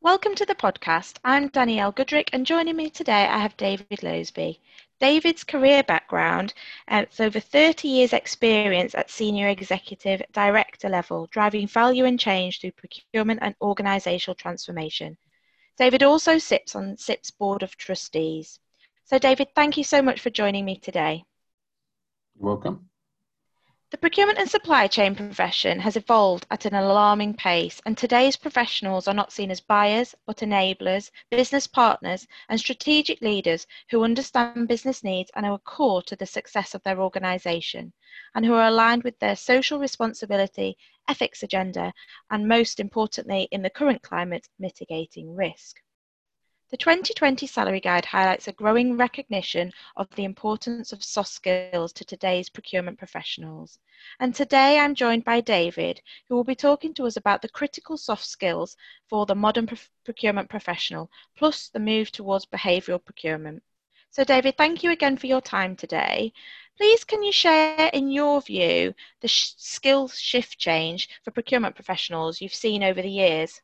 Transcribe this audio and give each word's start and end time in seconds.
Welcome 0.00 0.34
to 0.36 0.46
the 0.46 0.54
podcast. 0.54 1.18
I'm 1.24 1.48
Danielle 1.48 1.92
Goodrick, 1.92 2.30
and 2.32 2.46
joining 2.46 2.76
me 2.76 2.90
today 2.90 3.26
I 3.26 3.38
have 3.38 3.56
David 3.56 4.00
Loseby. 4.00 4.60
David's 5.00 5.44
career 5.44 5.82
background 5.82 6.54
uh, 6.88 7.04
has 7.10 7.20
over 7.20 7.40
30 7.40 7.88
years' 7.88 8.12
experience 8.12 8.94
at 8.94 9.10
senior 9.10 9.48
executive 9.48 10.22
director 10.32 10.88
level, 10.88 11.26
driving 11.30 11.66
value 11.66 12.04
and 12.04 12.18
change 12.18 12.60
through 12.60 12.72
procurement 12.72 13.40
and 13.42 13.58
organisational 13.58 14.36
transformation. 14.36 15.16
David 15.76 16.02
also 16.02 16.38
sits 16.38 16.74
on 16.74 16.96
CIPS' 16.96 17.30
board 17.30 17.62
of 17.62 17.76
trustees. 17.76 18.58
So, 19.04 19.18
David, 19.18 19.48
thank 19.54 19.76
you 19.76 19.84
so 19.84 20.02
much 20.02 20.20
for 20.20 20.30
joining 20.30 20.64
me 20.64 20.76
today. 20.76 21.24
Welcome. 22.38 22.88
The 23.96 24.00
procurement 24.00 24.38
and 24.38 24.50
supply 24.50 24.88
chain 24.88 25.14
profession 25.14 25.80
has 25.80 25.96
evolved 25.96 26.46
at 26.50 26.66
an 26.66 26.74
alarming 26.74 27.32
pace, 27.32 27.80
and 27.86 27.96
today's 27.96 28.36
professionals 28.36 29.08
are 29.08 29.14
not 29.14 29.32
seen 29.32 29.50
as 29.50 29.62
buyers, 29.62 30.14
but 30.26 30.42
enablers, 30.42 31.10
business 31.30 31.66
partners, 31.66 32.26
and 32.50 32.60
strategic 32.60 33.22
leaders 33.22 33.66
who 33.88 34.04
understand 34.04 34.68
business 34.68 35.02
needs 35.02 35.30
and 35.34 35.46
are 35.46 35.58
core 35.60 36.02
to 36.02 36.14
the 36.14 36.26
success 36.26 36.74
of 36.74 36.82
their 36.82 37.00
organisation, 37.00 37.94
and 38.34 38.44
who 38.44 38.52
are 38.52 38.68
aligned 38.68 39.02
with 39.02 39.18
their 39.18 39.34
social 39.34 39.78
responsibility, 39.78 40.76
ethics 41.08 41.42
agenda, 41.42 41.94
and 42.30 42.46
most 42.46 42.78
importantly, 42.78 43.48
in 43.50 43.62
the 43.62 43.70
current 43.70 44.02
climate, 44.02 44.46
mitigating 44.58 45.34
risk. 45.34 45.80
The 46.70 46.76
2020 46.76 47.46
Salary 47.46 47.80
Guide 47.80 48.06
highlights 48.06 48.48
a 48.48 48.52
growing 48.52 48.96
recognition 48.96 49.72
of 49.96 50.10
the 50.16 50.24
importance 50.24 50.92
of 50.92 51.04
soft 51.04 51.30
skills 51.30 51.92
to 51.92 52.04
today's 52.04 52.48
procurement 52.48 52.98
professionals. 52.98 53.78
And 54.18 54.34
today 54.34 54.78
I'm 54.78 54.94
joined 54.94 55.24
by 55.24 55.40
David, 55.40 56.00
who 56.28 56.34
will 56.34 56.44
be 56.44 56.54
talking 56.56 56.92
to 56.94 57.06
us 57.06 57.16
about 57.16 57.42
the 57.42 57.48
critical 57.48 57.96
soft 57.96 58.24
skills 58.24 58.76
for 59.08 59.26
the 59.26 59.34
modern 59.34 59.68
procurement 60.04 60.48
professional, 60.48 61.10
plus 61.36 61.68
the 61.68 61.78
move 61.78 62.10
towards 62.10 62.46
behavioural 62.46 63.04
procurement. 63.04 63.62
So, 64.10 64.24
David, 64.24 64.56
thank 64.56 64.82
you 64.82 64.90
again 64.90 65.16
for 65.16 65.26
your 65.26 65.40
time 65.42 65.76
today. 65.76 66.32
Please, 66.76 67.04
can 67.04 67.22
you 67.22 67.32
share, 67.32 67.72
in 67.74 67.92
your 67.92 68.24
view, 68.24 68.74
the 69.02 69.12
sh- 69.12 69.34
skill 69.56 69.92
shift 70.08 70.58
change 70.58 71.08
for 71.12 71.22
procurement 71.30 71.74
professionals 71.74 72.40
you've 72.40 72.54
seen 72.54 72.82
over 72.82 73.00
the 73.02 73.10
years? 73.10 73.62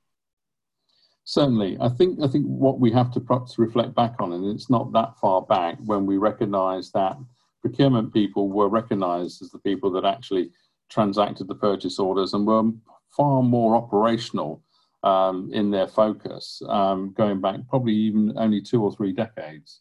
Certainly, 1.25 1.79
I 1.81 1.89
think 1.89 2.19
I 2.21 2.27
think 2.27 2.47
what 2.47 2.81
we 2.81 2.91
have 2.93 3.13
to 3.13 3.21
perhaps 3.21 3.59
reflect 3.59 3.95
back 3.95 4.15
on, 4.19 4.33
and 4.33 4.45
it's 4.53 4.69
not 4.69 4.93
that 4.93 5.17
far 5.21 5.43
back 5.43 5.79
when 5.85 6.05
we 6.05 6.17
recognise 6.17 6.91
that 6.93 7.17
procurement 7.61 8.13
people 8.13 8.49
were 8.49 8.69
recognised 8.69 9.41
as 9.41 9.51
the 9.51 9.59
people 9.61 9.91
that 9.93 10.05
actually 10.05 10.51
transacted 10.91 11.47
the 11.47 11.55
purchase 11.55 11.99
orders 11.99 12.35
and 12.35 12.47
were 12.47 12.71
far 13.17 13.43
more 13.43 13.77
operational 13.77 14.63
um, 15.05 15.51
in 15.53 15.71
their 15.71 15.87
focus, 15.87 16.61
um, 16.69 17.13
going 17.17 17.41
back 17.41 17.61
probably 17.69 17.95
even 17.95 18.33
only 18.37 18.61
two 18.61 18.83
or 18.83 18.93
three 18.93 19.13
decades. 19.13 19.81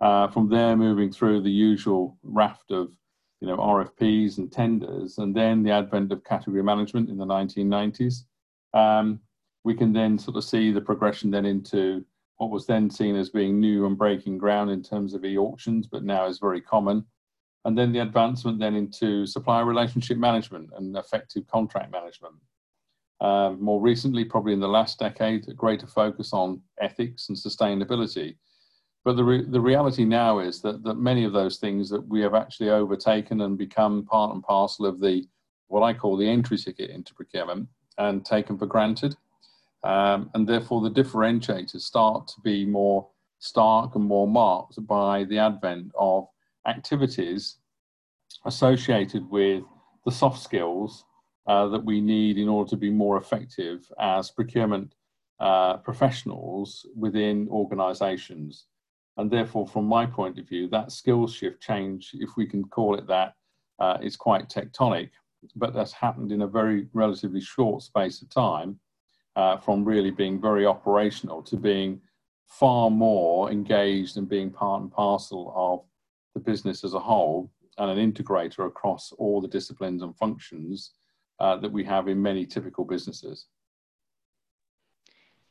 Uh, 0.00 0.28
from 0.28 0.48
there, 0.48 0.76
moving 0.76 1.12
through 1.12 1.42
the 1.42 1.50
usual 1.50 2.16
raft 2.22 2.70
of 2.70 2.92
you 3.40 3.48
know 3.48 3.56
RFPs 3.56 4.38
and 4.38 4.50
tenders, 4.50 5.18
and 5.18 5.34
then 5.34 5.62
the 5.62 5.70
advent 5.70 6.12
of 6.12 6.24
category 6.24 6.62
management 6.62 7.10
in 7.10 7.18
the 7.18 7.26
1990s. 7.26 8.24
Um, 8.74 9.20
we 9.68 9.74
can 9.74 9.92
then 9.92 10.18
sort 10.18 10.38
of 10.38 10.44
see 10.44 10.72
the 10.72 10.80
progression 10.80 11.30
then 11.30 11.44
into 11.44 12.02
what 12.38 12.48
was 12.48 12.64
then 12.64 12.88
seen 12.88 13.14
as 13.14 13.28
being 13.28 13.60
new 13.60 13.84
and 13.84 13.98
breaking 13.98 14.38
ground 14.38 14.70
in 14.70 14.82
terms 14.82 15.12
of 15.12 15.26
e-auctions, 15.26 15.86
but 15.86 16.02
now 16.02 16.24
is 16.24 16.38
very 16.38 16.62
common. 16.62 17.04
And 17.66 17.76
then 17.76 17.92
the 17.92 17.98
advancement 17.98 18.58
then 18.58 18.74
into 18.74 19.26
supplier 19.26 19.66
relationship 19.66 20.16
management 20.16 20.70
and 20.74 20.96
effective 20.96 21.46
contract 21.48 21.92
management. 21.92 22.36
Uh, 23.20 23.50
more 23.58 23.78
recently, 23.82 24.24
probably 24.24 24.54
in 24.54 24.60
the 24.60 24.66
last 24.78 24.98
decade, 24.98 25.46
a 25.48 25.52
greater 25.52 25.86
focus 25.86 26.32
on 26.32 26.62
ethics 26.80 27.28
and 27.28 27.36
sustainability. 27.36 28.36
But 29.04 29.16
the, 29.16 29.24
re- 29.24 29.44
the 29.46 29.60
reality 29.60 30.06
now 30.06 30.38
is 30.38 30.62
that, 30.62 30.82
that 30.82 30.94
many 30.94 31.24
of 31.24 31.34
those 31.34 31.58
things 31.58 31.90
that 31.90 32.08
we 32.08 32.22
have 32.22 32.34
actually 32.34 32.70
overtaken 32.70 33.42
and 33.42 33.58
become 33.58 34.06
part 34.06 34.32
and 34.32 34.42
parcel 34.42 34.86
of 34.86 34.98
the 34.98 35.28
what 35.66 35.82
I 35.82 35.92
call 35.92 36.16
the 36.16 36.26
entry 36.26 36.56
ticket 36.56 36.88
into 36.88 37.12
procurement 37.12 37.68
and 37.98 38.24
taken 38.24 38.56
for 38.56 38.64
granted. 38.64 39.14
Um, 39.84 40.30
and 40.34 40.46
therefore, 40.46 40.80
the 40.80 40.90
differentiators 40.90 41.82
start 41.82 42.26
to 42.28 42.40
be 42.42 42.64
more 42.64 43.08
stark 43.38 43.94
and 43.94 44.04
more 44.04 44.26
marked 44.26 44.84
by 44.86 45.24
the 45.24 45.38
advent 45.38 45.92
of 45.98 46.26
activities 46.66 47.56
associated 48.44 49.28
with 49.30 49.62
the 50.04 50.10
soft 50.10 50.42
skills 50.42 51.04
uh, 51.46 51.68
that 51.68 51.84
we 51.84 52.00
need 52.00 52.38
in 52.38 52.48
order 52.48 52.68
to 52.68 52.76
be 52.76 52.90
more 52.90 53.16
effective 53.16 53.90
as 54.00 54.30
procurement 54.30 54.94
uh, 55.40 55.76
professionals 55.78 56.84
within 56.96 57.48
organizations. 57.48 58.66
And 59.16 59.30
therefore, 59.30 59.66
from 59.66 59.86
my 59.86 60.06
point 60.06 60.38
of 60.38 60.48
view, 60.48 60.68
that 60.68 60.92
skills 60.92 61.34
shift 61.34 61.60
change, 61.60 62.10
if 62.14 62.30
we 62.36 62.46
can 62.46 62.64
call 62.64 62.96
it 62.96 63.06
that, 63.06 63.34
uh, 63.78 63.98
is 64.02 64.16
quite 64.16 64.48
tectonic, 64.48 65.10
but 65.54 65.72
that's 65.72 65.92
happened 65.92 66.32
in 66.32 66.42
a 66.42 66.46
very 66.46 66.88
relatively 66.92 67.40
short 67.40 67.82
space 67.82 68.22
of 68.22 68.28
time 68.28 68.78
uh, 69.38 69.56
from 69.56 69.84
really 69.84 70.10
being 70.10 70.40
very 70.40 70.66
operational 70.66 71.40
to 71.40 71.56
being 71.56 72.00
far 72.48 72.90
more 72.90 73.52
engaged 73.52 74.16
and 74.16 74.28
being 74.28 74.50
part 74.50 74.82
and 74.82 74.90
parcel 74.90 75.52
of 75.54 75.84
the 76.34 76.40
business 76.40 76.82
as 76.82 76.92
a 76.92 76.98
whole 76.98 77.48
and 77.78 77.88
an 77.88 78.12
integrator 78.12 78.66
across 78.66 79.12
all 79.12 79.40
the 79.40 79.46
disciplines 79.46 80.02
and 80.02 80.16
functions 80.16 80.90
uh, 81.38 81.56
that 81.56 81.70
we 81.70 81.84
have 81.84 82.08
in 82.08 82.20
many 82.20 82.44
typical 82.44 82.84
businesses. 82.84 83.46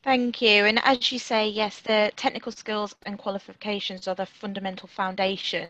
Thank 0.04 0.42
you. 0.42 0.66
And 0.66 0.80
as 0.84 1.12
you 1.12 1.20
say, 1.20 1.48
yes, 1.48 1.80
the 1.80 2.12
technical 2.18 2.52
skills 2.52 2.94
and 3.06 3.18
qualifications 3.18 4.08
are 4.08 4.16
the 4.16 4.26
fundamental 4.26 4.88
foundation 4.90 5.70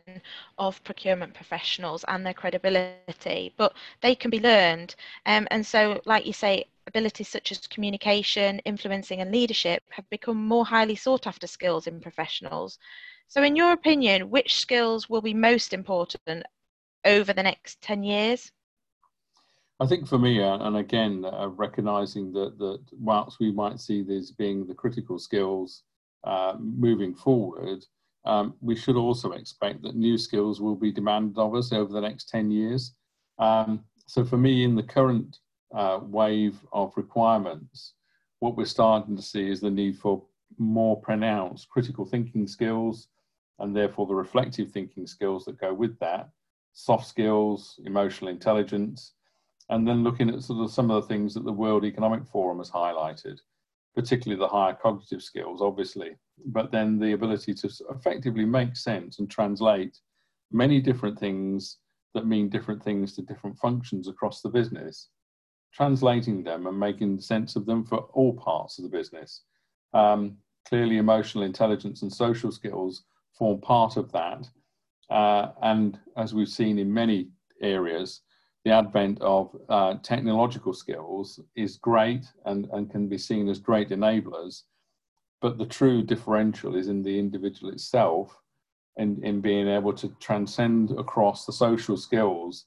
of 0.58 0.84
procurement 0.84 1.36
professionals 1.36 2.04
and 2.08 2.26
their 2.26 2.34
credibility, 2.34 3.54
but 3.58 3.74
they 4.02 4.16
can 4.16 4.32
be 4.32 4.40
learned. 4.40 4.96
Um, 5.28 5.48
and 5.52 5.66
so, 5.66 6.02
like 6.06 6.26
you 6.26 6.34
say, 6.34 6.66
abilities 6.88 7.28
such 7.28 7.52
as 7.52 7.68
communication, 7.68 8.60
influencing, 8.60 9.22
and 9.22 9.32
leadership 9.32 9.84
have 9.90 10.10
become 10.10 10.48
more 10.48 10.66
highly 10.66 10.96
sought 10.96 11.28
after 11.28 11.46
skills 11.46 11.86
in 11.86 12.00
professionals. 12.00 12.80
So, 13.28 13.44
in 13.44 13.56
your 13.56 13.74
opinion, 13.74 14.30
which 14.30 14.60
skills 14.60 15.10
will 15.10 15.22
be 15.22 15.34
most 15.34 15.74
important 15.74 16.46
over 17.06 17.34
the 17.34 17.44
next 17.44 17.82
10 17.82 18.04
years? 18.04 18.52
I 19.80 19.86
think 19.86 20.08
for 20.08 20.18
me, 20.18 20.42
uh, 20.42 20.58
and 20.66 20.78
again, 20.78 21.24
uh, 21.26 21.50
recognizing 21.50 22.32
that, 22.34 22.58
that 22.58 22.80
whilst 22.94 23.40
we 23.40 23.52
might 23.52 23.80
see 23.80 24.02
these 24.02 24.32
being 24.32 24.66
the 24.66 24.74
critical 24.74 25.20
skills 25.20 25.84
uh, 26.24 26.56
moving 26.60 27.14
forward, 27.14 27.86
um, 28.26 28.56
we 28.60 28.76
should 28.76 28.96
also 28.96 29.32
expect 29.34 29.84
that 29.84 29.96
new 29.96 30.18
skills 30.18 30.60
will 30.60 30.76
be 30.76 30.92
demanded 30.92 31.38
of 31.38 31.54
us 31.54 31.72
over 31.72 31.94
the 31.94 32.02
next 32.02 32.30
10 32.30 32.50
years. 32.50 32.94
Um, 33.38 33.84
so 34.08 34.26
for 34.26 34.38
me, 34.38 34.64
in 34.64 34.76
the 34.76 34.84
current 34.84 35.38
uh, 35.74 36.00
wave 36.02 36.58
of 36.72 36.94
requirements, 36.96 37.94
what 38.40 38.56
we're 38.56 38.66
starting 38.66 39.16
to 39.16 39.22
see 39.22 39.50
is 39.50 39.60
the 39.60 39.70
need 39.70 39.98
for 39.98 40.24
more 40.58 41.00
pronounced 41.02 41.70
critical 41.70 42.06
thinking 42.06 42.48
skills 42.48 43.08
and 43.60 43.76
therefore 43.76 44.06
the 44.06 44.16
reflective 44.16 44.72
thinking 44.72 45.08
skills 45.08 45.46
that 45.46 45.60
go 45.60 45.74
with 45.74 45.98
that, 46.00 46.30
soft 46.74 47.08
skills, 47.08 47.80
emotional 47.86 48.30
intelligence, 48.30 49.14
and 49.70 49.88
then 49.88 50.04
looking 50.04 50.30
at 50.30 50.44
sort 50.44 50.64
of 50.64 50.72
some 50.72 50.92
of 50.92 51.02
the 51.02 51.08
things 51.08 51.34
that 51.34 51.44
the 51.44 51.52
World 51.52 51.84
Economic 51.84 52.26
Forum 52.26 52.60
has 52.60 52.70
highlighted, 52.70 53.40
particularly 53.96 54.40
the 54.40 54.48
higher 54.48 54.78
cognitive 54.80 55.24
skills, 55.24 55.62
obviously, 55.62 56.12
but 56.46 56.72
then 56.72 57.00
the 57.00 57.14
ability 57.14 57.54
to 57.54 57.70
effectively 57.90 58.46
make 58.46 58.78
sense 58.78 59.20
and 59.20 59.30
translate 59.30 59.98
many 60.52 60.80
different 60.80 61.20
things 61.20 61.78
that 62.14 62.28
mean 62.28 62.48
different 62.48 62.82
things 62.82 63.14
to 63.14 63.22
different 63.24 63.58
functions 63.58 64.08
across 64.08 64.42
the 64.42 64.50
business 64.50 65.10
translating 65.78 66.44
them 66.44 66.66
and 66.66 66.80
making 66.80 67.20
sense 67.20 67.56
of 67.56 67.68
them 67.68 67.86
for 67.86 68.00
all 68.14 68.34
parts 68.34 68.80
of 68.80 68.84
the 68.84 68.90
business. 68.90 69.44
Um, 69.94 70.38
clearly, 70.68 70.98
emotional 70.98 71.44
intelligence 71.44 72.02
and 72.02 72.12
social 72.12 72.52
skills 72.52 73.04
form 73.38 73.62
part 73.62 73.96
of 73.96 74.12
that. 74.12 74.50
Uh, 75.12 75.52
and 75.62 76.00
as 76.18 76.34
we've 76.34 76.50
seen 76.50 76.80
in 76.80 76.92
many 76.92 77.30
areas, 77.62 78.22
the 78.66 78.72
advent 78.72 79.22
of 79.22 79.56
uh, 79.70 79.94
technological 80.02 80.74
skills 80.74 81.40
is 81.56 81.78
great 81.78 82.26
and, 82.46 82.68
and 82.74 82.90
can 82.90 83.08
be 83.08 83.18
seen 83.18 83.48
as 83.48 83.60
great 83.60 83.90
enablers. 83.90 84.64
But 85.42 85.60
the 85.60 85.66
true 85.68 86.02
differential 86.02 86.76
is 86.76 86.88
in 86.88 87.04
the 87.04 87.20
individual 87.20 87.72
itself 87.72 88.36
and 88.98 89.24
in 89.24 89.42
being 89.42 89.68
able 89.68 89.94
to 89.94 90.10
transcend 90.20 90.90
across 90.98 91.46
the 91.46 91.54
social 91.54 91.98
skills 91.98 92.66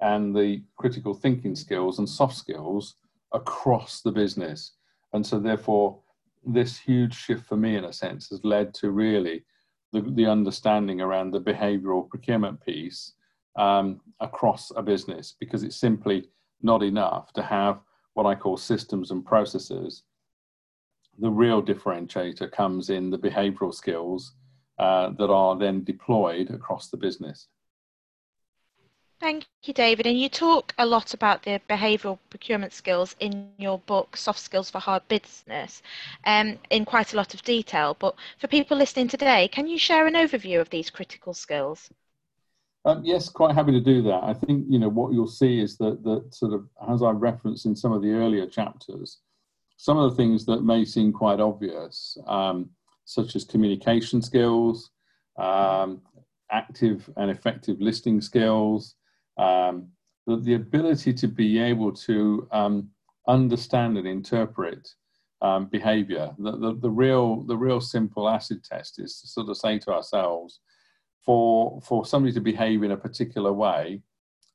and 0.00 0.34
the 0.34 0.62
critical 0.76 1.14
thinking 1.14 1.54
skills 1.54 1.98
and 1.98 2.08
soft 2.08 2.36
skills 2.36 2.96
across 3.32 4.00
the 4.00 4.12
business. 4.12 4.72
And 5.12 5.24
so, 5.24 5.38
therefore, 5.38 6.00
this 6.44 6.78
huge 6.78 7.14
shift 7.14 7.46
for 7.46 7.56
me, 7.56 7.76
in 7.76 7.84
a 7.84 7.92
sense, 7.92 8.28
has 8.28 8.44
led 8.44 8.74
to 8.74 8.90
really 8.90 9.44
the, 9.92 10.02
the 10.02 10.26
understanding 10.26 11.00
around 11.00 11.30
the 11.30 11.40
behavioral 11.40 12.08
procurement 12.08 12.60
piece 12.64 13.12
um, 13.56 14.00
across 14.20 14.72
a 14.76 14.82
business 14.82 15.34
because 15.38 15.62
it's 15.62 15.76
simply 15.76 16.28
not 16.62 16.82
enough 16.82 17.32
to 17.34 17.42
have 17.42 17.80
what 18.14 18.26
I 18.26 18.34
call 18.34 18.56
systems 18.56 19.10
and 19.10 19.24
processes 19.24 20.02
the 21.18 21.30
real 21.30 21.62
differentiator 21.62 22.50
comes 22.52 22.90
in 22.90 23.10
the 23.10 23.18
behavioral 23.18 23.72
skills 23.72 24.34
uh, 24.78 25.10
that 25.10 25.30
are 25.30 25.56
then 25.56 25.84
deployed 25.84 26.50
across 26.50 26.90
the 26.90 26.96
business. 26.96 27.48
Thank 29.20 29.46
you, 29.62 29.72
David. 29.72 30.06
And 30.06 30.18
you 30.18 30.28
talk 30.28 30.74
a 30.76 30.84
lot 30.84 31.14
about 31.14 31.42
the 31.42 31.60
behavioural 31.68 32.18
procurement 32.28 32.72
skills 32.72 33.16
in 33.20 33.48
your 33.58 33.78
book, 33.78 34.16
Soft 34.16 34.38
Skills 34.38 34.70
for 34.70 34.80
Hard 34.80 35.06
Business, 35.08 35.82
um, 36.26 36.58
in 36.70 36.84
quite 36.84 37.14
a 37.14 37.16
lot 37.16 37.32
of 37.32 37.42
detail. 37.42 37.96
But 37.98 38.16
for 38.38 38.48
people 38.48 38.76
listening 38.76 39.08
today, 39.08 39.48
can 39.48 39.66
you 39.66 39.78
share 39.78 40.06
an 40.06 40.14
overview 40.14 40.60
of 40.60 40.68
these 40.68 40.90
critical 40.90 41.32
skills? 41.32 41.90
Um, 42.84 43.02
yes, 43.02 43.30
quite 43.30 43.54
happy 43.54 43.72
to 43.72 43.80
do 43.80 44.02
that. 44.02 44.22
I 44.24 44.34
think 44.34 44.66
you 44.68 44.78
know 44.78 44.90
what 44.90 45.14
you'll 45.14 45.26
see 45.26 45.58
is 45.58 45.78
that 45.78 46.02
that 46.04 46.34
sort 46.34 46.52
of 46.52 46.68
as 46.90 47.02
I 47.02 47.10
referenced 47.10 47.64
in 47.64 47.74
some 47.74 47.92
of 47.92 48.02
the 48.02 48.10
earlier 48.10 48.46
chapters, 48.46 49.20
some 49.78 49.96
of 49.96 50.10
the 50.10 50.16
things 50.16 50.44
that 50.46 50.62
may 50.62 50.84
seem 50.84 51.12
quite 51.12 51.40
obvious, 51.40 52.18
um, 52.26 52.68
such 53.06 53.36
as 53.36 53.44
communication 53.44 54.20
skills, 54.20 54.90
um, 55.38 56.02
active 56.50 57.08
and 57.16 57.30
effective 57.30 57.80
listening 57.80 58.20
skills, 58.20 58.96
um, 59.36 59.88
the, 60.26 60.36
the, 60.36 60.54
ability 60.54 61.12
to 61.12 61.28
be 61.28 61.58
able 61.58 61.92
to 61.92 62.48
um, 62.52 62.88
understand 63.28 63.98
and 63.98 64.06
interpret 64.06 64.88
um, 65.42 65.66
behavior. 65.66 66.32
The, 66.38 66.52
the, 66.52 66.74
the, 66.80 66.90
real, 66.90 67.42
the 67.42 67.56
real 67.56 67.80
simple 67.80 68.28
acid 68.28 68.64
test 68.64 69.00
is 69.00 69.20
to 69.20 69.28
sort 69.28 69.48
of 69.48 69.56
say 69.56 69.78
to 69.80 69.92
ourselves, 69.92 70.60
for, 71.24 71.80
for 71.82 72.04
somebody 72.04 72.32
to 72.34 72.40
behave 72.40 72.82
in 72.82 72.92
a 72.92 72.96
particular 72.96 73.52
way, 73.52 74.02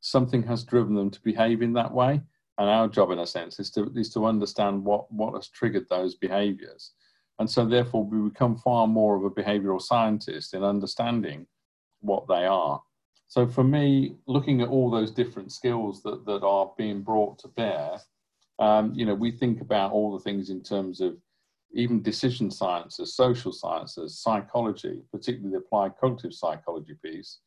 something 0.01 0.43
has 0.43 0.63
driven 0.63 0.95
them 0.95 1.09
to 1.11 1.21
behave 1.21 1.61
in 1.61 1.73
that 1.73 1.91
way. 1.91 2.21
And 2.57 2.69
our 2.69 2.87
job, 2.87 3.11
in 3.11 3.19
a 3.19 3.25
sense, 3.25 3.59
is 3.59 3.71
to, 3.71 3.91
is 3.95 4.09
to 4.13 4.25
understand 4.25 4.83
what, 4.83 5.11
what 5.11 5.33
has 5.33 5.47
triggered 5.47 5.87
those 5.89 6.15
behaviors. 6.15 6.91
And 7.39 7.49
so, 7.49 7.65
therefore, 7.65 8.03
we 8.03 8.29
become 8.29 8.57
far 8.57 8.85
more 8.85 9.15
of 9.15 9.23
a 9.23 9.29
behavioral 9.29 9.81
scientist 9.81 10.53
in 10.53 10.63
understanding 10.63 11.47
what 12.01 12.27
they 12.27 12.45
are. 12.45 12.81
So 13.29 13.47
for 13.47 13.63
me, 13.63 14.15
looking 14.25 14.61
at 14.61 14.69
all 14.69 14.89
those 14.89 15.11
different 15.11 15.51
skills 15.51 16.01
that, 16.01 16.25
that 16.25 16.43
are 16.43 16.71
being 16.77 17.03
brought 17.03 17.37
to 17.39 17.47
bear, 17.47 17.99
um, 18.57 18.91
you 18.95 19.05
know, 19.05 19.13
we 19.13 19.31
think 19.31 19.61
about 19.61 19.91
all 19.91 20.11
the 20.11 20.23
things 20.23 20.49
in 20.49 20.63
terms 20.63 20.99
of 20.99 21.15
even 21.71 22.01
decision 22.01 22.49
sciences, 22.49 23.15
social 23.15 23.51
sciences, 23.51 24.19
psychology, 24.19 25.03
particularly 25.11 25.51
the 25.51 25.59
applied 25.59 25.91
cognitive 26.01 26.33
psychology 26.33 26.95
piece, 27.05 27.37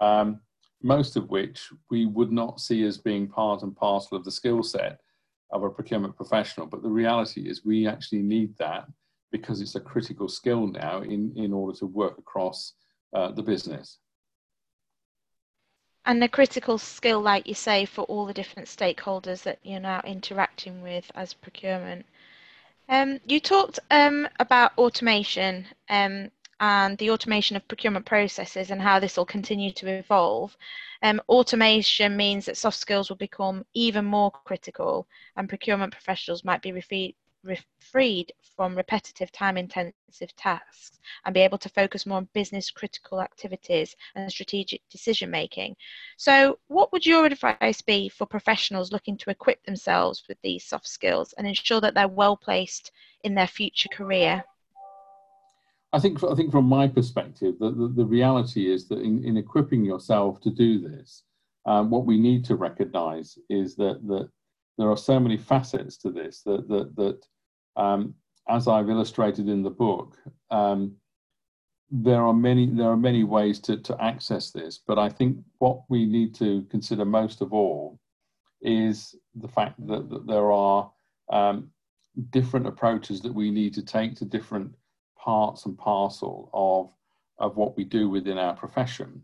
um, 0.00 0.40
most 0.82 1.16
of 1.16 1.28
which 1.28 1.68
we 1.90 2.06
would 2.06 2.32
not 2.32 2.58
see 2.58 2.82
as 2.84 2.96
being 2.96 3.28
part 3.28 3.62
and 3.62 3.76
parcel 3.76 4.16
of 4.16 4.24
the 4.24 4.32
skill 4.32 4.62
set 4.62 5.00
of 5.52 5.64
a 5.64 5.68
procurement 5.68 6.16
professional. 6.16 6.66
But 6.66 6.82
the 6.82 6.88
reality 6.88 7.42
is 7.42 7.62
we 7.62 7.86
actually 7.86 8.22
need 8.22 8.56
that 8.56 8.86
because 9.30 9.60
it's 9.60 9.74
a 9.74 9.80
critical 9.80 10.28
skill 10.28 10.66
now 10.66 11.02
in, 11.02 11.34
in 11.36 11.52
order 11.52 11.78
to 11.80 11.86
work 11.86 12.16
across 12.16 12.72
uh, 13.14 13.32
the 13.32 13.42
business 13.42 13.98
and 16.06 16.22
a 16.22 16.28
critical 16.28 16.78
skill, 16.78 17.20
like 17.20 17.48
you 17.48 17.54
say, 17.54 17.84
for 17.84 18.02
all 18.02 18.26
the 18.26 18.32
different 18.32 18.68
stakeholders 18.68 19.42
that 19.42 19.58
you're 19.64 19.80
now 19.80 20.00
interacting 20.04 20.80
with 20.80 21.10
as 21.16 21.34
procurement. 21.34 22.06
Um, 22.88 23.18
you 23.26 23.40
talked 23.40 23.80
um, 23.90 24.28
about 24.38 24.72
automation 24.78 25.66
um, 25.90 26.30
and 26.60 26.96
the 26.98 27.10
automation 27.10 27.56
of 27.56 27.66
procurement 27.66 28.06
processes 28.06 28.70
and 28.70 28.80
how 28.80 29.00
this 29.00 29.16
will 29.16 29.26
continue 29.26 29.72
to 29.72 29.88
evolve. 29.88 30.56
Um, 31.02 31.20
automation 31.28 32.16
means 32.16 32.46
that 32.46 32.56
soft 32.56 32.78
skills 32.78 33.08
will 33.08 33.16
become 33.16 33.66
even 33.74 34.04
more 34.04 34.30
critical, 34.30 35.08
and 35.36 35.48
procurement 35.48 35.92
professionals 35.92 36.44
might 36.44 36.62
be 36.62 36.72
freed 37.78 38.32
from 38.56 38.76
repetitive 38.76 39.30
time 39.32 39.56
intensive 39.56 40.34
tasks 40.36 40.98
and 41.24 41.34
be 41.34 41.40
able 41.40 41.58
to 41.58 41.68
focus 41.68 42.06
more 42.06 42.18
on 42.18 42.28
business 42.32 42.70
critical 42.70 43.20
activities 43.20 43.94
and 44.14 44.30
strategic 44.30 44.80
decision 44.90 45.30
making. 45.30 45.76
So, 46.16 46.58
what 46.68 46.92
would 46.92 47.06
your 47.06 47.26
advice 47.26 47.82
be 47.82 48.08
for 48.08 48.26
professionals 48.26 48.92
looking 48.92 49.16
to 49.18 49.30
equip 49.30 49.62
themselves 49.64 50.24
with 50.28 50.38
these 50.42 50.64
soft 50.64 50.88
skills 50.88 51.34
and 51.36 51.46
ensure 51.46 51.80
that 51.80 51.94
they're 51.94 52.08
well 52.08 52.36
placed 52.36 52.92
in 53.24 53.34
their 53.34 53.46
future 53.46 53.88
career? 53.90 54.44
I 55.92 55.98
think, 55.98 56.22
I 56.24 56.34
think 56.34 56.50
from 56.50 56.66
my 56.66 56.88
perspective, 56.88 57.54
the, 57.58 57.70
the, 57.70 57.88
the 57.88 58.04
reality 58.04 58.70
is 58.70 58.88
that 58.88 58.98
in, 58.98 59.24
in 59.24 59.36
equipping 59.36 59.84
yourself 59.84 60.40
to 60.42 60.50
do 60.50 60.80
this, 60.80 61.22
um, 61.64 61.90
what 61.90 62.06
we 62.06 62.18
need 62.18 62.44
to 62.46 62.56
recognize 62.56 63.38
is 63.48 63.76
that, 63.76 64.06
that 64.06 64.28
there 64.78 64.90
are 64.90 64.96
so 64.96 65.18
many 65.18 65.36
facets 65.36 65.96
to 65.98 66.10
this 66.10 66.42
that, 66.42 66.68
that, 66.68 66.94
that 66.96 67.26
um, 67.76 68.14
as 68.48 68.68
I've 68.68 68.90
illustrated 68.90 69.48
in 69.48 69.62
the 69.62 69.70
book, 69.70 70.16
um, 70.50 70.96
there 71.90 72.22
are 72.22 72.34
many 72.34 72.66
there 72.66 72.90
are 72.90 72.96
many 72.96 73.24
ways 73.24 73.60
to, 73.60 73.76
to 73.76 74.02
access 74.02 74.50
this, 74.50 74.80
but 74.86 74.98
I 74.98 75.08
think 75.08 75.38
what 75.58 75.82
we 75.88 76.04
need 76.04 76.34
to 76.36 76.66
consider 76.70 77.04
most 77.04 77.40
of 77.40 77.52
all 77.52 78.00
is 78.60 79.14
the 79.34 79.48
fact 79.48 79.74
that, 79.86 80.10
that 80.10 80.26
there 80.26 80.50
are 80.50 80.90
um, 81.30 81.70
different 82.30 82.66
approaches 82.66 83.20
that 83.20 83.32
we 83.32 83.50
need 83.50 83.74
to 83.74 83.82
take 83.82 84.16
to 84.16 84.24
different 84.24 84.74
parts 85.18 85.66
and 85.66 85.78
parcel 85.78 86.50
of 86.52 86.90
of 87.38 87.56
what 87.56 87.76
we 87.76 87.84
do 87.84 88.08
within 88.08 88.38
our 88.38 88.54
profession, 88.54 89.22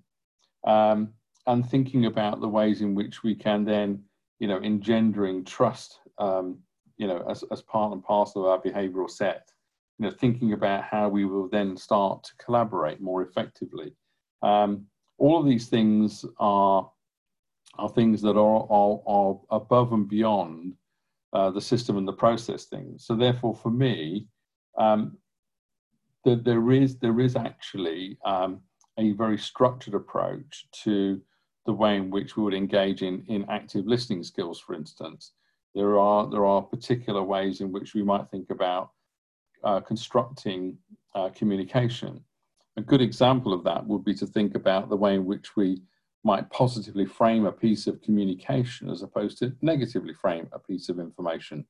um, 0.65 1.13
and 1.47 1.69
thinking 1.69 2.07
about 2.07 2.41
the 2.41 2.49
ways 2.49 2.83
in 2.83 2.95
which 2.95 3.23
we 3.23 3.35
can 3.35 3.65
then, 3.65 4.03
you 4.39 4.47
know, 4.47 4.61
engendering 4.63 5.45
trust 5.45 5.99
um, 6.19 6.59
you 6.97 7.07
know, 7.07 7.25
as, 7.29 7.45
as 7.51 7.63
part 7.63 7.93
and 7.93 8.03
parcel 8.03 8.45
of 8.45 8.51
our 8.51 8.61
behavioral 8.61 9.11
set, 9.11 9.51
you 9.99 10.07
know, 10.07 10.13
thinking 10.13 10.53
about 10.53 10.85
how 10.85 11.09
we 11.09 11.25
will 11.25 11.49
then 11.49 11.77
start 11.77 12.25
to 12.25 12.45
collaborate 12.45 13.01
more 13.01 13.23
effectively. 13.23 13.93
Um, 14.43 14.87
all 15.19 15.39
of 15.39 15.47
these 15.47 15.69
things 15.69 16.25
are 16.39 16.91
are 17.79 17.89
things 17.89 18.21
that 18.21 18.37
are, 18.37 18.67
are, 18.71 19.01
are 19.07 19.41
above 19.51 19.95
and 19.95 20.07
beyond 20.07 20.75
uh, 21.33 21.51
the 21.51 21.61
system 21.61 21.97
and 21.97 22.07
the 22.07 22.13
process 22.13 22.67
things. 22.67 23.07
So 23.07 23.15
therefore, 23.15 23.55
for 23.55 23.71
me, 23.71 24.27
um, 24.77 25.17
the, 26.25 26.37
there 26.37 26.71
is 26.71 26.99
there 26.99 27.21
is 27.21 27.37
actually 27.37 28.19
um, 28.25 28.61
a 28.99 29.13
very 29.13 29.39
structured 29.39 29.95
approach 29.95 30.67
to 30.85 31.21
the 31.65 31.73
way 31.73 31.97
in 31.97 32.11
which 32.11 32.37
we 32.37 32.43
would 32.43 32.55
engage 32.55 33.03
in, 33.03 33.25
in 33.29 33.47
active 33.49 33.87
listening 33.87 34.23
skills, 34.23 34.59
for 34.59 34.75
instance 34.75 35.33
there 35.75 35.99
are 35.99 36.29
there 36.29 36.45
are 36.45 36.63
particular 36.63 37.23
ways 37.23 37.61
in 37.61 37.73
which 37.73 37.95
we 37.95 38.03
might 38.03 38.31
think 38.31 38.51
about 38.51 38.91
uh, 39.65 39.81
constructing 39.81 40.77
uh, 41.15 41.31
communication. 41.31 42.21
A 42.77 42.81
good 42.81 43.03
example 43.03 43.53
of 43.53 43.65
that 43.65 43.87
would 43.87 44.05
be 44.05 44.15
to 44.15 44.27
think 44.27 44.55
about 44.55 44.89
the 44.89 44.97
way 44.97 45.15
in 45.15 45.25
which 45.25 45.57
we 45.57 45.83
might 46.25 46.49
positively 46.51 47.05
frame 47.05 47.47
a 47.47 47.53
piece 47.53 47.87
of 47.87 48.01
communication 48.01 48.89
as 48.89 49.03
opposed 49.03 49.39
to 49.39 49.55
negatively 49.61 50.15
frame 50.15 50.49
a 50.53 50.59
piece 50.59 50.89
of 50.89 50.99
information. 50.99 51.65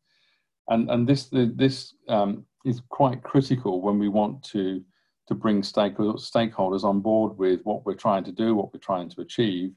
And, 0.68 0.90
and 0.90 1.08
this, 1.08 1.28
this 1.32 1.94
um, 2.08 2.44
is 2.64 2.82
quite 2.88 3.22
critical 3.22 3.80
when 3.80 3.98
we 3.98 4.08
want 4.08 4.42
to, 4.44 4.82
to 5.28 5.34
bring 5.34 5.62
stakeholders 5.62 6.84
on 6.84 7.00
board 7.00 7.36
with 7.36 7.60
what 7.64 7.84
we're 7.84 7.94
trying 7.94 8.24
to 8.24 8.32
do, 8.32 8.54
what 8.54 8.72
we're 8.72 8.80
trying 8.80 9.08
to 9.10 9.22
achieve, 9.22 9.72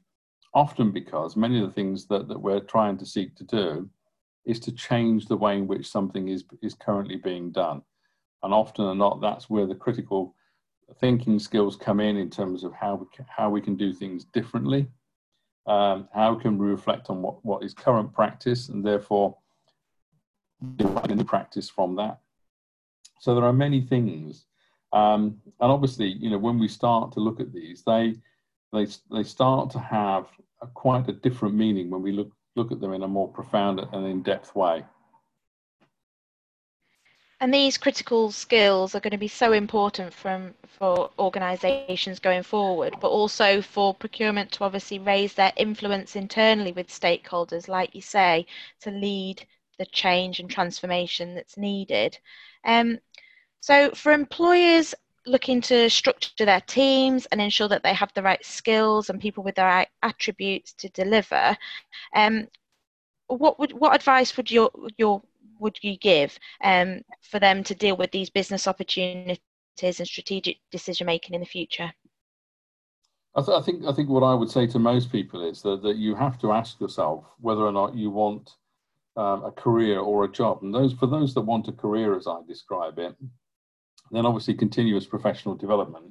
often 0.54 0.92
because 0.92 1.36
many 1.36 1.60
of 1.60 1.66
the 1.66 1.74
things 1.74 2.06
that, 2.06 2.28
that 2.28 2.40
we're 2.40 2.60
trying 2.60 2.96
to 2.98 3.06
seek 3.06 3.34
to 3.36 3.44
do 3.44 3.88
is 4.46 4.60
to 4.60 4.72
change 4.72 5.26
the 5.26 5.36
way 5.36 5.56
in 5.56 5.66
which 5.66 5.90
something 5.90 6.28
is, 6.28 6.44
is 6.62 6.74
currently 6.74 7.16
being 7.16 7.50
done. 7.50 7.82
And 8.42 8.54
often 8.54 8.84
or 8.84 8.94
not, 8.94 9.20
that's 9.20 9.50
where 9.50 9.66
the 9.66 9.74
critical 9.74 10.34
thinking 11.00 11.38
skills 11.38 11.74
come 11.76 11.98
in, 12.00 12.16
in 12.16 12.30
terms 12.30 12.62
of 12.62 12.72
how 12.72 12.94
we 12.94 13.06
can, 13.12 13.26
how 13.28 13.50
we 13.50 13.60
can 13.60 13.76
do 13.76 13.92
things 13.92 14.24
differently. 14.24 14.86
Um, 15.66 16.08
how 16.14 16.36
can 16.36 16.58
we 16.58 16.66
reflect 16.66 17.10
on 17.10 17.22
what, 17.22 17.44
what 17.44 17.64
is 17.64 17.74
current 17.74 18.12
practice 18.12 18.68
and 18.68 18.86
therefore 18.86 19.36
divide 20.76 21.10
any 21.10 21.24
practice 21.24 21.68
from 21.68 21.96
that? 21.96 22.20
So 23.18 23.34
there 23.34 23.44
are 23.44 23.52
many 23.52 23.80
things. 23.80 24.46
Um, 24.92 25.40
and 25.60 25.72
obviously, 25.72 26.06
you 26.06 26.30
know, 26.30 26.38
when 26.38 26.60
we 26.60 26.68
start 26.68 27.10
to 27.12 27.20
look 27.20 27.40
at 27.40 27.52
these, 27.52 27.82
they, 27.84 28.14
they, 28.72 28.86
they 29.10 29.24
start 29.24 29.70
to 29.70 29.80
have 29.80 30.26
a, 30.62 30.68
quite 30.68 31.08
a 31.08 31.12
different 31.12 31.56
meaning 31.56 31.90
when 31.90 32.02
we 32.02 32.12
look 32.12 32.30
look 32.56 32.72
at 32.72 32.80
them 32.80 32.92
in 32.92 33.02
a 33.02 33.08
more 33.08 33.28
profound 33.28 33.80
and 33.80 34.06
in-depth 34.06 34.56
way. 34.56 34.84
And 37.38 37.52
these 37.52 37.76
critical 37.76 38.30
skills 38.30 38.94
are 38.94 39.00
going 39.00 39.10
to 39.10 39.18
be 39.18 39.28
so 39.28 39.52
important 39.52 40.14
from, 40.14 40.54
for 40.78 41.10
organisations 41.18 42.18
going 42.18 42.42
forward, 42.42 42.94
but 42.98 43.08
also 43.08 43.60
for 43.60 43.92
procurement 43.92 44.52
to 44.52 44.64
obviously 44.64 44.98
raise 44.98 45.34
their 45.34 45.52
influence 45.56 46.16
internally 46.16 46.72
with 46.72 46.88
stakeholders, 46.88 47.68
like 47.68 47.94
you 47.94 48.00
say, 48.00 48.46
to 48.80 48.90
lead 48.90 49.46
the 49.78 49.84
change 49.84 50.40
and 50.40 50.50
transformation 50.50 51.34
that's 51.34 51.58
needed. 51.58 52.18
Um, 52.64 53.00
so 53.60 53.90
for 53.90 54.12
employers 54.12 54.94
looking 55.26 55.60
to 55.60 55.90
structure 55.90 56.44
their 56.44 56.60
teams 56.62 57.26
and 57.26 57.40
ensure 57.40 57.68
that 57.68 57.82
they 57.82 57.94
have 57.94 58.12
the 58.14 58.22
right 58.22 58.44
skills 58.44 59.10
and 59.10 59.20
people 59.20 59.42
with 59.42 59.56
the 59.56 59.62
right 59.62 59.88
attributes 60.02 60.72
to 60.74 60.88
deliver. 60.90 61.56
Um, 62.14 62.48
what 63.28 63.58
would 63.58 63.72
what 63.72 63.94
advice 63.94 64.36
would 64.36 64.50
your 64.50 64.70
your 64.96 65.22
would 65.58 65.78
you 65.82 65.96
give 65.96 66.38
um, 66.62 67.02
for 67.22 67.38
them 67.38 67.64
to 67.64 67.74
deal 67.74 67.96
with 67.96 68.10
these 68.10 68.30
business 68.30 68.68
opportunities 68.68 69.40
and 69.82 70.06
strategic 70.06 70.58
decision 70.70 71.06
making 71.06 71.34
in 71.34 71.40
the 71.40 71.46
future? 71.46 71.92
I, 73.34 73.42
th- 73.42 73.58
I, 73.58 73.62
think 73.62 73.84
I 73.84 73.92
think 73.92 74.08
what 74.08 74.22
I 74.22 74.34
would 74.34 74.50
say 74.50 74.66
to 74.68 74.78
most 74.78 75.12
people 75.12 75.46
is 75.46 75.60
that, 75.62 75.82
that 75.82 75.96
you 75.96 76.14
have 76.14 76.38
to 76.40 76.52
ask 76.52 76.80
yourself 76.80 77.24
whether 77.40 77.62
or 77.62 77.72
not 77.72 77.94
you 77.94 78.10
want 78.10 78.52
um, 79.16 79.44
a 79.44 79.50
career 79.50 79.98
or 79.98 80.24
a 80.24 80.28
job. 80.28 80.62
And 80.62 80.74
those 80.74 80.92
for 80.92 81.06
those 81.06 81.34
that 81.34 81.42
want 81.42 81.68
a 81.68 81.72
career, 81.72 82.16
as 82.16 82.26
I 82.26 82.40
describe 82.46 82.98
it, 82.98 83.14
then 84.10 84.26
obviously 84.26 84.54
continuous 84.54 85.06
professional 85.06 85.54
development 85.54 86.06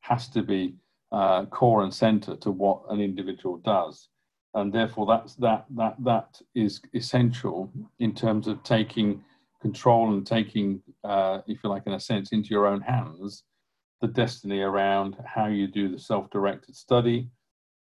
has 0.00 0.28
to 0.28 0.42
be 0.42 0.74
uh, 1.12 1.46
core 1.46 1.82
and 1.82 1.92
center 1.92 2.36
to 2.36 2.50
what 2.50 2.82
an 2.90 3.00
individual 3.00 3.56
does, 3.58 4.08
and 4.54 4.72
therefore 4.72 5.06
that's 5.06 5.34
that 5.36 5.64
that 5.76 5.96
that 6.04 6.40
is 6.54 6.80
essential 6.94 7.70
in 7.98 8.14
terms 8.14 8.46
of 8.46 8.62
taking 8.62 9.22
control 9.60 10.12
and 10.12 10.26
taking, 10.26 10.80
uh, 11.02 11.40
if 11.48 11.58
you 11.64 11.70
like, 11.70 11.86
in 11.86 11.94
a 11.94 12.00
sense, 12.00 12.32
into 12.32 12.50
your 12.50 12.66
own 12.66 12.80
hands 12.80 13.44
the 14.00 14.08
destiny 14.08 14.60
around 14.60 15.16
how 15.24 15.46
you 15.46 15.66
do 15.66 15.88
the 15.88 15.98
self-directed 15.98 16.74
study, 16.74 17.28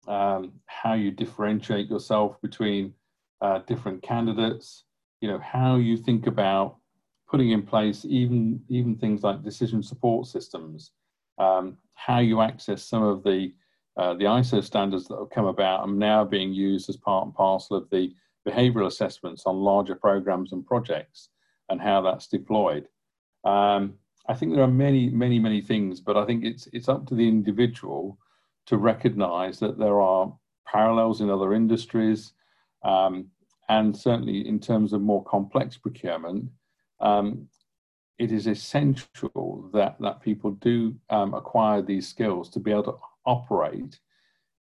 um, 0.08 0.54
how 0.66 0.94
you 0.94 1.12
differentiate 1.12 1.90
yourself 1.90 2.42
between 2.42 2.94
uh, 3.42 3.60
different 3.68 4.02
candidates, 4.02 4.86
you 5.22 5.28
know, 5.28 5.40
how 5.40 5.76
you 5.76 5.98
think 5.98 6.28
about 6.28 6.78
putting 7.30 7.52
in 7.52 7.62
place 7.62 8.06
even 8.06 8.62
even 8.70 8.96
things 8.96 9.24
like 9.24 9.44
decision 9.44 9.84
support 9.84 10.28
systems, 10.28 10.92
um, 11.38 11.78
how 11.94 12.20
you 12.20 12.42
access 12.42 12.84
some 12.84 13.04
of 13.04 13.24
the 13.24 13.54
uh, 13.98 14.14
the 14.14 14.26
ISO 14.26 14.64
standards 14.64 15.08
that 15.08 15.18
have 15.18 15.30
come 15.30 15.46
about 15.46 15.88
and 15.88 15.98
now 15.98 16.24
being 16.24 16.54
used 16.54 16.90
as 16.90 16.98
part 16.98 17.26
and 17.26 17.34
parcel 17.34 17.78
of 17.78 17.90
the 17.90 18.14
behavioral 18.48 18.88
assessments 18.88 19.44
on 19.46 19.58
larger 19.58 19.96
programs 19.96 20.52
and 20.54 20.66
projects 20.66 21.30
and 21.70 21.82
how 21.82 22.02
that's 22.02 22.28
deployed. 22.28 22.88
Um, 23.44 23.96
I 24.30 24.34
think 24.34 24.54
there 24.54 24.64
are 24.64 24.68
many, 24.68 25.10
many, 25.10 25.40
many 25.40 25.62
things, 25.62 26.00
but 26.00 26.18
I 26.18 26.26
think 26.26 26.44
it's 26.44 26.68
it's 26.74 26.90
up 26.90 27.06
to 27.08 27.16
the 27.16 27.28
individual 27.28 28.18
to 28.68 28.78
recognise 28.78 29.60
that 29.60 29.78
there 29.78 30.02
are 30.02 30.34
parallels 30.66 31.22
in 31.22 31.30
other 31.30 31.54
industries, 31.54 32.34
um, 32.84 33.28
and 33.70 33.96
certainly 33.96 34.48
in 34.48 34.60
terms 34.60 34.92
of 34.92 35.02
more 35.02 35.24
complex 35.24 35.78
procurement, 35.78 36.50
um, 37.00 37.48
it 38.20 38.32
is 38.32 38.48
essential 38.48 39.70
that 39.74 39.96
that 40.00 40.22
people 40.22 40.52
do 40.52 40.96
um, 41.10 41.34
acquire 41.34 41.82
these 41.82 42.08
skills 42.08 42.50
to 42.50 42.60
be 42.60 42.72
able 42.72 42.84
to 42.84 42.98
operate 43.26 44.00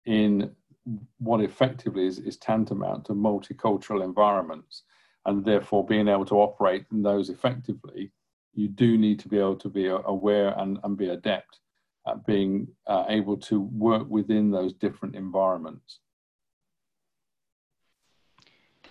in 0.06 0.52
what 1.20 1.42
effectively 1.42 2.08
is, 2.08 2.20
is 2.20 2.38
tantamount 2.38 3.06
to 3.06 3.14
multicultural 3.14 4.04
environments, 4.04 4.84
and 5.26 5.46
therefore 5.46 5.86
being 5.86 6.08
able 6.08 6.26
to 6.26 6.36
operate 6.36 6.86
in 6.92 7.04
those 7.04 7.30
effectively 7.30 8.12
you 8.54 8.68
do 8.68 8.98
need 8.98 9.20
to 9.20 9.28
be 9.28 9.38
able 9.38 9.56
to 9.56 9.70
be 9.70 9.88
aware 9.88 10.54
and, 10.58 10.80
and 10.84 10.98
be 10.98 11.10
adept 11.10 11.60
at 12.08 12.26
being 12.26 12.68
uh, 12.88 13.06
able 13.08 13.38
to 13.38 13.62
work 13.62 14.08
within 14.10 14.52
those 14.52 14.74
different 14.74 15.16
environments. 15.16 16.00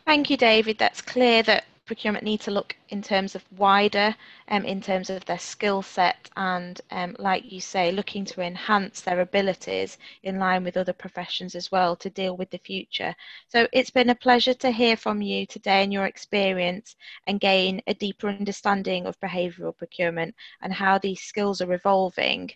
Thank 0.07 0.31
you, 0.31 0.37
David. 0.37 0.79
That's 0.79 1.03
clear 1.03 1.43
that 1.45 1.65
procurement 1.91 2.25
need 2.25 2.41
to 2.41 2.53
look 2.53 2.77
in 2.91 3.03
terms 3.03 3.35
of 3.35 3.43
wider, 3.59 4.15
um, 4.47 4.65
in 4.65 4.81
terms 4.81 5.11
of 5.11 5.25
their 5.25 5.41
skill 5.41 5.83
set, 5.83 6.31
and 6.37 6.81
um, 6.93 7.17
like 7.19 7.51
you 7.51 7.61
say, 7.61 7.91
looking 7.91 8.25
to 8.27 8.41
enhance 8.41 9.01
their 9.01 9.23
abilities 9.23 9.99
in 10.23 10.39
line 10.39 10.63
with 10.63 10.77
other 10.77 10.93
professions 10.93 11.57
as 11.57 11.73
well 11.73 11.97
to 11.97 12.09
deal 12.09 12.37
with 12.37 12.49
the 12.51 12.59
future. 12.59 13.13
So 13.49 13.67
it's 13.73 13.91
been 13.91 14.11
a 14.11 14.15
pleasure 14.15 14.55
to 14.55 14.71
hear 14.71 14.97
from 14.97 15.21
you 15.21 15.47
today 15.47 15.83
and 15.83 15.93
your 15.93 16.07
experience 16.07 16.95
and 17.27 17.41
gain 17.41 17.83
a 17.89 17.95
deeper 17.95 18.29
understanding 18.29 19.07
of 19.07 19.19
behavioural 19.19 19.77
procurement 19.77 20.33
and 20.63 20.73
how 20.73 20.97
these 20.97 21.23
skills 21.23 21.61
are 21.61 21.73
evolving. 21.73 22.51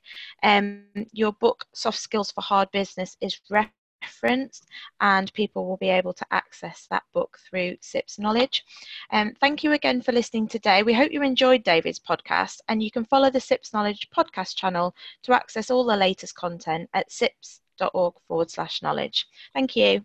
Um, 0.44 0.84
your 1.12 1.32
book, 1.32 1.64
Soft 1.74 1.98
Skills 1.98 2.30
for 2.30 2.42
Hard 2.42 2.70
Business, 2.70 3.16
is 3.20 3.40
referenced 4.04 4.66
and 5.00 5.32
people 5.32 5.66
will 5.66 5.76
be 5.76 5.88
able 5.88 6.12
to 6.12 6.26
access 6.30 6.86
that 6.90 7.04
book 7.12 7.38
through 7.48 7.76
CIPS 7.80 8.18
Knowledge. 8.18 8.64
Um, 9.10 9.34
thank 9.40 9.64
you 9.64 9.72
again 9.72 10.02
for 10.02 10.12
listening 10.12 10.48
today. 10.48 10.82
We 10.82 10.94
hope 10.94 11.12
you 11.12 11.22
enjoyed 11.22 11.64
David's 11.64 12.00
podcast 12.00 12.60
and 12.68 12.82
you 12.82 12.90
can 12.90 13.04
follow 13.04 13.30
the 13.30 13.40
CIPS 13.40 13.72
Knowledge 13.72 14.08
podcast 14.16 14.56
channel 14.56 14.94
to 15.22 15.32
access 15.32 15.70
all 15.70 15.84
the 15.84 15.96
latest 15.96 16.34
content 16.34 16.88
at 16.94 17.10
cips.org 17.10 18.14
forward 18.28 18.50
slash 18.50 18.82
knowledge. 18.82 19.26
Thank 19.52 19.76
you. 19.76 20.04